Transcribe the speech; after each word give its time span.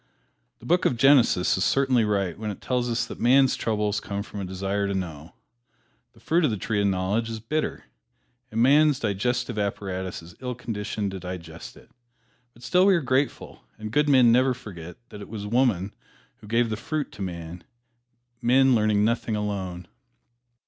The 0.57 0.65
book 0.65 0.85
of 0.85 0.97
Genesis 0.97 1.55
is 1.59 1.63
certainly 1.63 2.03
right 2.03 2.35
when 2.35 2.49
it 2.49 2.59
tells 2.59 2.89
us 2.89 3.05
that 3.05 3.19
man's 3.19 3.55
troubles 3.55 3.99
came 3.99 4.23
from 4.23 4.39
a 4.41 4.45
desire 4.45 4.87
to 4.87 4.95
know. 4.95 5.35
The 6.13 6.19
fruit 6.19 6.43
of 6.43 6.49
the 6.49 6.57
tree 6.57 6.81
of 6.81 6.87
knowledge 6.87 7.29
is 7.29 7.39
bitter, 7.39 7.83
and 8.49 8.63
man's 8.63 8.99
digestive 8.99 9.59
apparatus 9.59 10.23
is 10.23 10.33
ill 10.39 10.55
conditioned 10.55 11.11
to 11.11 11.19
digest 11.19 11.77
it. 11.77 11.91
But 12.55 12.63
still 12.63 12.87
we 12.87 12.95
are 12.95 13.01
grateful, 13.01 13.63
and 13.77 13.91
good 13.91 14.09
men 14.09 14.31
never 14.31 14.55
forget 14.55 14.97
that 15.09 15.21
it 15.21 15.29
was 15.29 15.45
woman 15.45 15.93
who 16.37 16.47
gave 16.47 16.71
the 16.71 16.77
fruit 16.77 17.11
to 17.11 17.21
man 17.21 17.63
men 18.41 18.73
learn 18.73 19.05
nothing 19.05 19.35
alone. 19.35 19.87